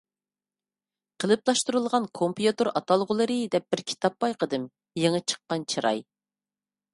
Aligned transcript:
«قېلىپلاشتۇرۇلغان 1.23 2.07
كومپيۇتېر 2.19 2.69
ئاتالغۇلىرى» 2.71 3.35
دەپ 3.57 3.67
بىر 3.75 3.85
كىتاب 3.93 4.17
بايقىدىم، 4.27 4.67
يېڭى 5.03 5.21
چىققان 5.33 5.69
چىراي. 5.75 6.03